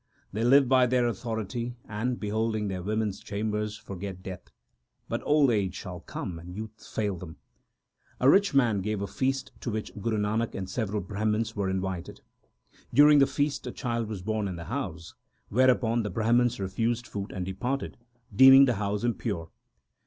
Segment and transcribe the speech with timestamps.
[0.33, 4.49] They live by their authority, and, beholding their women s chambers, forget death;
[5.07, 7.37] But old age shall come and youth fail them.
[8.19, 12.21] A rich man gave a feast to which Guru Nanak and several Brahmans were invited.
[12.91, 15.13] During the feast a child was born in the house,
[15.49, 17.95] whereupon the Brahmans refused food and departed,
[18.35, 19.51] deeming the house impure.